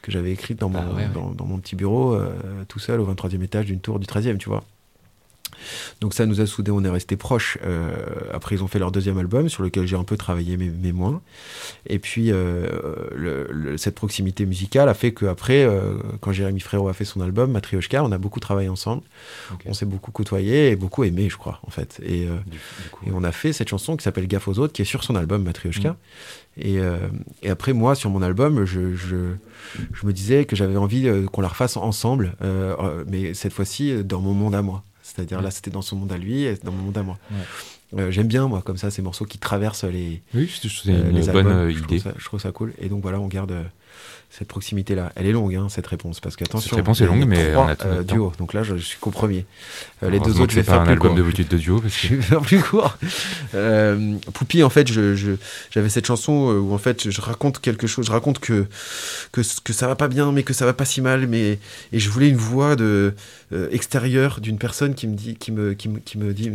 [0.01, 2.33] que j'avais écrites dans, mon, ah dans, dans, mon petit bureau, euh,
[2.67, 4.63] tout seul, au 23e étage d'une tour du 13e, tu vois.
[6.01, 7.57] Donc ça nous a soudés, on est restés proches.
[7.63, 7.93] Euh,
[8.33, 11.21] après, ils ont fait leur deuxième album, sur lequel j'ai un peu travaillé, mais, moins.
[11.87, 12.67] Et puis, euh,
[13.15, 17.51] le, cette proximité musicale a fait qu'après, euh, quand Jérémy Frérot a fait son album,
[17.51, 19.03] Matrioshka, on a beaucoup travaillé ensemble.
[19.65, 21.99] On s'est beaucoup côtoyé et beaucoup aimé, je crois, en fait.
[22.03, 22.23] Et,
[23.05, 25.15] et on a fait cette chanson qui s'appelle Gaffe aux autres, qui est sur son
[25.15, 25.91] album Matrioshka.
[25.91, 25.95] Mm.
[26.57, 26.79] Et,
[27.43, 29.33] et, après, moi, sur mon album, je, je,
[29.93, 32.35] je me disais que j'avais envie qu'on la refasse ensemble,
[33.07, 34.83] mais cette fois-ci dans mon monde à moi.
[35.05, 37.19] C'est-à-dire là, c'était dans son monde à lui et dans mon monde à moi.
[37.95, 40.23] Euh, j'aime bien, moi, comme ça, ces morceaux qui traversent les.
[40.33, 42.73] Oui, c'est une euh, bonne euh, je trouve ça cool.
[42.79, 43.53] Et donc voilà, on garde
[44.37, 45.13] cette proximité-là.
[45.15, 46.69] Elle est longue, hein, cette réponse, parce qu'attention.
[46.69, 48.33] Cette réponse est longue, mais on a tout euh, duo.
[48.37, 49.45] Donc là, je, suis qu'au premier.
[50.03, 51.79] Euh, les deux autres, je vais faire un album de de duo.
[51.79, 52.07] Parce que...
[52.07, 52.97] Je vais faire plus court.
[53.53, 58.07] Euh, Poupie, en fait, j'avais je, cette chanson où en fait, je raconte quelque chose.
[58.07, 58.65] Je raconte que
[59.31, 61.27] que, que ça va pas bien, mais que ça va pas si mal.
[61.27, 61.57] Mais
[61.93, 63.13] et je voulais une voix de
[63.71, 66.51] extérieure d'une personne qui me dit, qui me, qui me, qui me dit,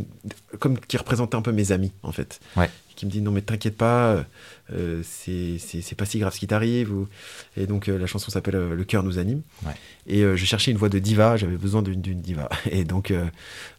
[0.59, 2.40] comme qui représentait un peu mes amis, en fait.
[2.57, 2.69] Ouais
[3.01, 4.27] qui me dit non mais t'inquiète pas,
[4.75, 6.93] euh, c'est pas si grave ce qui t'arrive.
[6.93, 7.09] Ou...
[7.57, 9.41] Et donc euh, la chanson s'appelle euh, Le cœur nous anime.
[10.07, 12.49] Et je cherchais une voix de diva, j'avais besoin d'une diva.
[12.71, 13.13] Et donc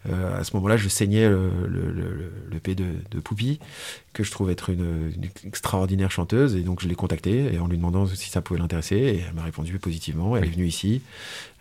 [0.05, 3.59] à ce moment-là, je saignais le, le, le, le P de, de Poupie,
[4.13, 5.11] que je trouve être une,
[5.45, 6.55] extraordinaire chanteuse.
[6.55, 8.95] Et donc je l'ai contactée et en lui demandant si ça pouvait l'intéresser.
[8.95, 10.37] Et elle m'a répondu positivement.
[10.37, 11.01] Elle est venue ici.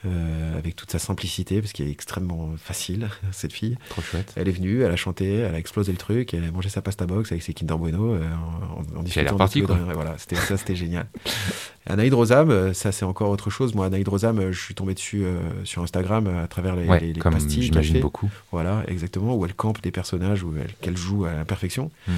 [0.06, 3.76] Euh, avec toute sa simplicité, parce qu'elle est extrêmement facile, cette fille.
[3.90, 4.32] Trop chouette.
[4.34, 6.80] Elle est venue, elle a chanté, elle a explosé le truc, elle a mangé sa
[6.80, 9.36] pasta box avec ses Kinder Bueno euh, en, en discutant.
[9.54, 9.76] Elle quoi.
[9.92, 11.06] Voilà, c'était ça, c'était génial.
[11.86, 13.74] Anaïd Rosam, euh, ça c'est encore autre chose.
[13.74, 15.24] Moi, Anaïd Rosam, je suis tombé dessus
[15.64, 17.62] sur Instagram à travers les, les, comme pastilles.
[17.62, 18.30] J'imagine beaucoup.
[18.52, 21.90] Voilà, exactement, où elle campe des personnages, où qu'elle joue à la perfection.
[22.06, 22.12] Mm.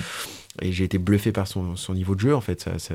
[0.60, 2.60] Et j'ai été bluffé par son, son, niveau de jeu, en fait.
[2.60, 2.94] Ça, ça...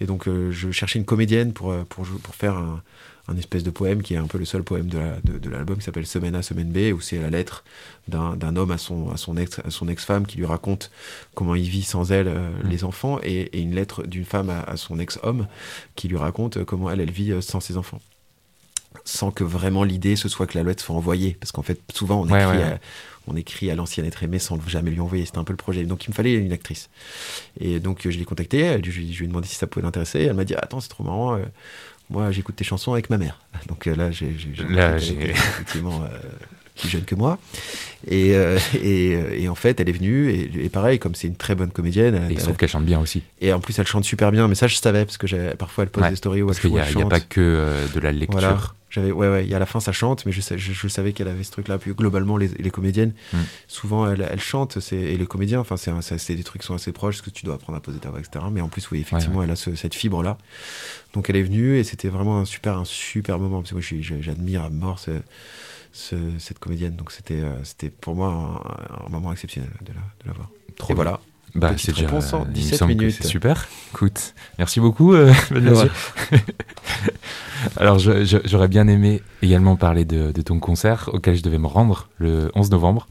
[0.00, 2.82] Et donc, je cherchais une comédienne pour, pour, pour faire un,
[3.28, 6.06] un espèce de poème qui est un peu le seul poème de, l'album qui s'appelle
[6.06, 7.64] Semaine A, Semaine B, où c'est la lettre
[8.08, 10.90] d'un homme à son, à son, ex, son ex-femme qui lui raconte
[11.34, 12.68] comment il vit sans elle euh, mm.
[12.68, 15.46] les enfants, et, une lettre d'une femme à, son ex-homme
[15.94, 18.00] qui lui raconte comment elle, elle vit euh, sans ses enfants.
[19.04, 21.36] Sans que vraiment l'idée ce soit que la lettre soit envoyée.
[21.40, 22.78] Parce qu'en fait, souvent, on écrit, À,
[23.26, 25.24] on écrit à l'ancienne être aimée sans jamais lui envoyer.
[25.26, 25.84] C'était un peu le projet.
[25.84, 26.90] Donc, il me fallait une actrice.
[27.60, 28.80] Et donc, je l'ai contactée.
[28.82, 30.22] Je, lui ai demandé si ça pouvait l'intéresser.
[30.22, 31.36] Elle m'a dit Attends, c'est trop marrant.
[31.36, 31.44] Euh,
[32.12, 33.40] moi, j'écoute tes chansons avec ma mère.
[33.68, 34.34] Donc euh, là, j'ai
[35.30, 36.18] effectivement euh,
[36.76, 37.38] plus jeune que moi.
[38.08, 41.70] Et, euh, et, en fait, elle est venue, et, pareil, comme c'est une très bonne
[41.70, 42.14] comédienne.
[42.30, 43.22] et il se trouve qu'elle chante bien aussi.
[43.40, 45.90] Et en plus, elle chante super bien, mais ça, je savais, parce que parfois, elle
[45.90, 48.74] pose des stories où parce qu'il n'y a, pas que de la lecture.
[48.92, 51.44] J'avais, ouais, ouais, a à la fin, ça chante, mais je, je, savais qu'elle avait
[51.44, 51.78] ce truc-là.
[51.78, 53.38] Puis globalement, les, les comédiennes, hmm.
[53.66, 57.16] souvent, elles, elles chantent, et les comédiens, enfin, c'est, des trucs qui sont assez proches,
[57.16, 58.44] ce que tu dois apprendre à poser ta voix, etc.
[58.52, 60.36] Mais en plus, oui, effectivement, elle a cette fibre-là.
[61.14, 64.20] Donc, elle est venue, et c'était vraiment un super, un super moment, parce que moi,
[64.20, 64.98] j'admire à mort
[65.92, 66.96] cette comédienne.
[66.96, 68.62] Donc, c'était, euh, c'était pour moi
[69.06, 70.50] un, moment exceptionnel de la, de la voir.
[70.76, 71.20] Trop et voilà.
[71.54, 73.14] Bah, c'est déjà 17 minutes.
[73.20, 73.68] C'est super.
[73.92, 75.12] Écoute, merci beaucoup.
[75.12, 75.32] Euh,
[77.76, 82.50] Alors, j'aurais bien aimé également parler de, ton concert auquel je devais me rendre le
[82.54, 83.06] 11 novembre.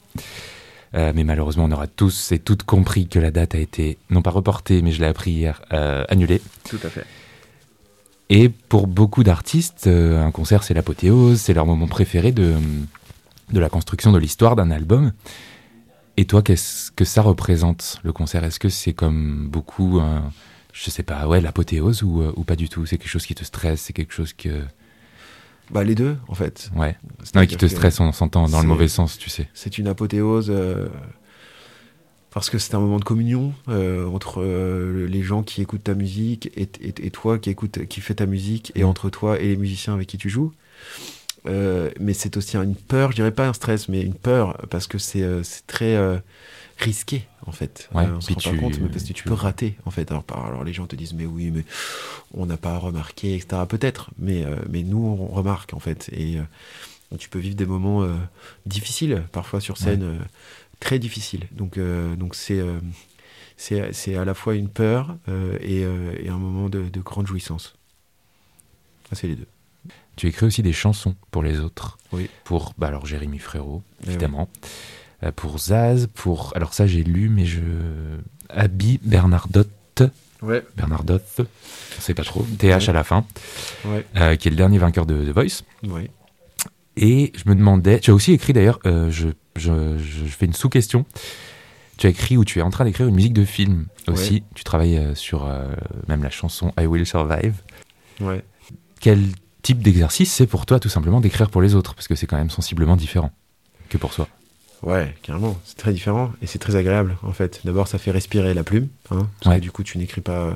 [0.93, 4.21] Euh, mais malheureusement, on aura tous et toutes compris que la date a été, non
[4.21, 6.41] pas reportée, mais je l'ai appris hier, euh, annulée.
[6.69, 7.05] Tout à fait.
[8.33, 12.55] Et pour beaucoup d'artistes, un concert, c'est l'apothéose, c'est leur moment préféré de,
[13.51, 15.11] de la construction de l'histoire d'un album.
[16.17, 18.43] Et toi, qu'est-ce que ça représente le concert?
[18.43, 20.19] Est-ce que c'est comme beaucoup, euh,
[20.73, 22.85] je sais pas, ouais, l'apothéose ou, euh, ou pas du tout?
[22.85, 24.61] C'est quelque chose qui te stresse C'est quelque chose que.
[25.71, 26.69] Bah, les deux, en fait.
[26.75, 26.97] Ouais.
[27.33, 29.49] Non, qui te stresse, on s'entend dans le mauvais sens, tu sais.
[29.53, 30.87] C'est une apothéose euh,
[32.33, 35.93] parce que c'est un moment de communion euh, entre euh, les gens qui écoutent ta
[35.95, 39.47] musique et, et- et toi qui écoute, qui fait ta musique et entre toi et
[39.49, 40.53] les musiciens avec qui tu joues.
[41.47, 44.87] Euh, mais c'est aussi une peur, je dirais pas un stress, mais une peur parce
[44.87, 45.97] que c'est très
[46.77, 47.89] risqué en fait.
[47.93, 50.11] Ouais, on se rend pas compte, mais parce que tu peux rater en fait.
[50.11, 51.65] Alors, les gens te disent mais oui, mais
[52.33, 53.65] on n'a pas remarqué, etc.
[53.67, 56.37] Peut-être, mais mais nous on remarque en fait et
[57.19, 58.07] tu peux vivre des moments
[58.65, 60.19] difficiles parfois sur scène,
[60.81, 61.47] très difficiles.
[61.53, 62.79] Donc euh, donc c'est euh,
[63.55, 66.99] c'est c'est à la fois une peur euh, et, euh, et un moment de, de
[66.99, 67.75] grande jouissance.
[69.13, 69.47] C'est les deux.
[70.17, 71.97] Tu écris aussi des chansons pour les autres.
[72.11, 72.29] Oui.
[72.43, 74.49] Pour, bah alors Jérémy Frérot, Eh évidemment.
[75.23, 76.51] Euh, pour Zaz, pour.
[76.55, 77.61] Alors ça, j'ai lu, mais je.
[78.49, 79.69] Abby Bernardotte.
[80.41, 80.65] Ouais.
[80.75, 81.41] Bernardotte,
[81.97, 82.45] je sais pas trop.
[82.57, 83.25] TH à la fin,
[83.85, 84.05] Ouais.
[84.15, 85.61] euh, qui est le dernier vainqueur de The Voice.
[85.83, 86.09] Ouais.
[86.97, 87.99] Et je me demandais.
[87.99, 91.05] Tu as aussi écrit d'ailleurs, euh, je, je, je fais une sous-question.
[91.97, 94.43] Tu as écrit ou tu es en train d'écrire une musique de film aussi.
[94.55, 95.67] Tu travailles euh, sur euh,
[96.07, 97.53] même la chanson I Will Survive.
[98.19, 98.43] Ouais.
[98.99, 99.23] Quel
[99.61, 101.93] type d'exercice c'est pour toi tout simplement d'écrire pour les autres?
[101.93, 103.31] Parce que c'est quand même sensiblement différent
[103.89, 104.27] que pour soi.
[104.83, 105.59] Ouais, carrément.
[105.65, 107.61] C'est très différent et c'est très agréable en fait.
[107.65, 109.59] D'abord, ça fait respirer la plume, hein, parce Ouais.
[109.59, 110.53] que du coup, tu n'écris pas euh,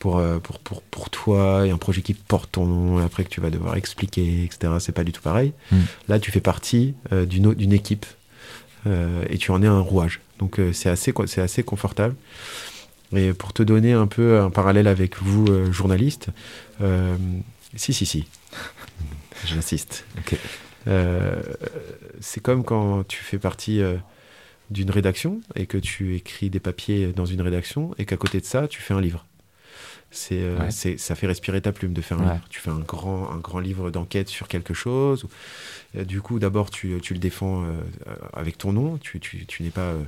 [0.00, 3.22] pour, euh, pour, pour, pour toi et un projet qui porte ton nom et après
[3.24, 4.72] que tu vas devoir expliquer, etc.
[4.80, 5.52] C'est pas du tout pareil.
[5.70, 5.76] Mm.
[6.08, 8.06] Là, tu fais partie euh, d'une d'une équipe
[8.86, 10.20] euh, et tu en es un rouage.
[10.40, 12.16] Donc, euh, c'est assez, c'est assez confortable.
[13.14, 16.28] Et pour te donner un peu un parallèle avec vous, journalistes,
[16.82, 17.14] euh,
[17.76, 18.26] si, si, si,
[19.46, 20.04] j'insiste.
[20.18, 20.36] Ok.
[20.86, 21.40] Euh,
[22.20, 23.96] c'est comme quand tu fais partie euh,
[24.70, 28.44] d'une rédaction et que tu écris des papiers dans une rédaction et qu'à côté de
[28.46, 29.24] ça, tu fais un livre.
[30.10, 30.70] C'est, euh, Ouais.
[30.70, 32.32] c'est, ça fait respirer ta plume de faire un Ouais.
[32.34, 32.46] livre.
[32.48, 35.26] Tu fais un grand, un grand livre d'enquête sur quelque chose.
[35.94, 37.80] Du coup, d'abord, tu, tu le défends euh,
[38.32, 38.96] avec ton nom.
[38.98, 40.02] Tu, tu, tu n'es pas euh,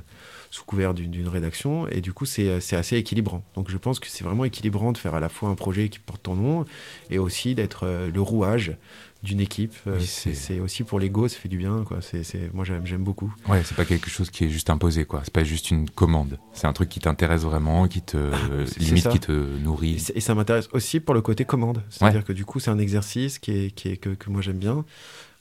[0.49, 1.89] sous couvert d'une, d'une rédaction.
[1.89, 3.43] Et du coup, c'est, c'est assez équilibrant.
[3.55, 5.99] Donc, je pense que c'est vraiment équilibrant de faire à la fois un projet qui
[5.99, 6.65] porte ton nom
[7.09, 8.77] et aussi d'être le rouage
[9.23, 9.73] d'une équipe.
[9.87, 11.83] Euh, Oui, c'est, aussi pour l'ego, ça fait du bien.
[11.85, 11.99] Quoi.
[12.01, 13.33] C'est, c'est, moi, j'aime, beaucoup.
[13.47, 15.21] Ouais, c'est pas quelque chose qui est juste imposé, quoi.
[15.23, 16.37] C'est pas juste une commande.
[16.53, 18.17] C'est un truc qui t'intéresse vraiment, qui te.
[18.65, 19.09] c'est limite, ça.
[19.09, 20.03] qui te nourrit.
[20.13, 21.81] et ça m'intéresse aussi pour le côté commande.
[21.89, 24.57] C'est-à-dire que du coup, c'est un exercice qui est, qui est, que, que moi j'aime
[24.57, 24.85] bien.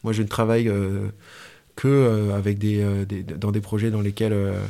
[0.05, 1.09] Moi, je ne travaille euh,
[1.75, 4.61] que euh, avec des, euh, des- dans des projets dans lesquels euh,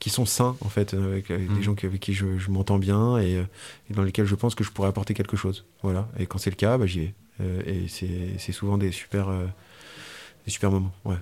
[0.00, 1.56] qui sont sains en fait, euh, avec, avec Mm.
[1.56, 3.44] des gens qui- avec qui je, je m'entends bien et, euh,
[3.90, 5.64] et dans lesquels je pense que je pourrais apporter quelque chose.
[5.82, 6.08] Voilà.
[6.18, 7.14] Et quand c'est le cas, bah, j'y vais.
[7.40, 7.86] Euh, et
[8.38, 9.46] c'est souvent des super, euh,
[10.46, 10.92] des super moments.
[11.04, 11.16] Ouais.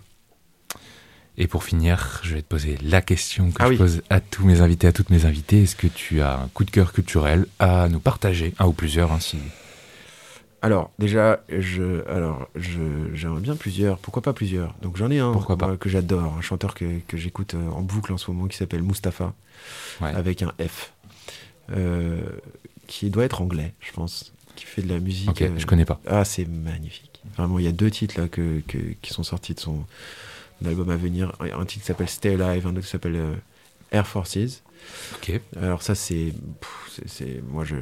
[1.40, 3.76] Et pour finir, je vais te poser la question que Ah je oui.
[3.76, 5.62] pose à tous mes invités, à toutes mes invitées.
[5.62, 9.12] Est-ce que tu as un coup de cœur culturel à nous partager Un ou plusieurs,
[9.12, 9.38] hein, si.
[10.60, 12.80] Alors, déjà, je, alors, je,
[13.14, 13.98] j'aimerais bien plusieurs.
[13.98, 14.74] Pourquoi pas plusieurs?
[14.82, 15.76] Donc, j'en ai un Pourquoi pas?
[15.76, 18.82] que j'adore, un chanteur que, que j'écoute euh, en boucle en ce moment qui s'appelle
[18.82, 19.34] Mustapha,
[20.00, 20.10] Ouais.
[20.14, 20.92] avec un F,
[21.70, 22.20] euh,
[22.86, 25.28] qui doit être anglais, je pense, qui fait de la musique.
[25.30, 26.00] Ok, euh, je connais pas.
[26.06, 27.20] Ah, c'est magnifique.
[27.36, 29.84] Vraiment, il y a deux titres là que, que- qui sont sortis de son
[30.64, 31.32] album à venir.
[31.40, 33.34] Un titre qui s'appelle Stay Alive, un autre qui s'appelle euh,
[33.92, 34.62] Air Forces.
[35.14, 35.40] Ok.
[35.60, 37.76] Alors ça, c'est, pff, c'est, c'est- moi je,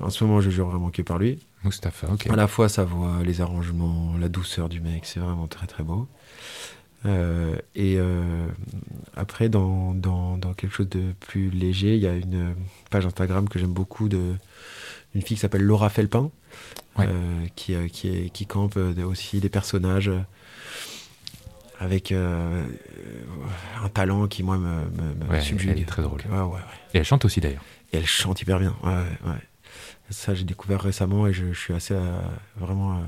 [0.00, 1.38] en ce moment, je jure vraiment que par lui.
[1.64, 2.26] Mustapha, ok.
[2.28, 5.82] À la fois sa voix, les arrangements, la douceur du mec, c'est vraiment très très
[5.82, 6.08] beau.
[7.06, 8.46] Euh, et euh,
[9.16, 12.54] après, dans, dans, dans quelque chose de plus léger, il y a une
[12.90, 14.34] page Instagram que j'aime beaucoup de
[15.12, 16.30] d'une fille qui s'appelle Laura Felpin,
[16.98, 17.06] Ouais.
[17.08, 20.10] euh, qui, qui, est- qui campe aussi des personnages
[21.78, 25.70] avec un talent qui, moi, me, me, me Ouais, subjugue.
[25.70, 26.20] elle est très drôle.
[26.30, 26.58] Ouais.
[26.94, 27.64] Et elle chante aussi d'ailleurs.
[27.92, 28.76] Et elle chante hyper bien.
[28.84, 29.32] Ouais.
[30.10, 32.18] Ça, j'ai découvert récemment et je, je suis assez euh,
[32.56, 32.98] vraiment.
[32.98, 33.00] euh,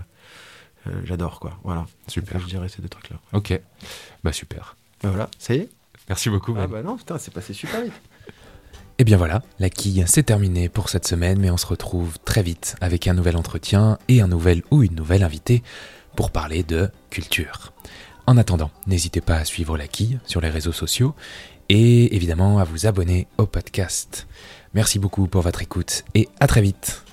[0.89, 1.59] euh, J'adore, quoi.
[1.65, 1.87] Voilà.
[2.09, 2.39] Super.
[2.41, 3.17] Je dirais ces deux trucs-là.
[3.33, 3.59] Ok.
[4.25, 4.77] Bah super.
[5.03, 5.69] Bah voilà, ça y est
[6.09, 6.55] Merci beaucoup.
[6.59, 7.93] Ah bah non, putain, c'est passé super vite.
[8.99, 12.43] Et bien voilà, la quille, c'est terminé pour cette semaine, mais on se retrouve très
[12.43, 15.63] vite avec un nouvel entretien et un nouvel ou une nouvelle invitée
[16.15, 17.73] pour parler de culture.
[18.27, 21.15] En attendant, n'hésitez pas à suivre la quille sur les réseaux sociaux
[21.69, 24.29] et évidemment à vous abonner au podcast.
[24.75, 27.05] Merci beaucoup pour votre écoute et à très vite.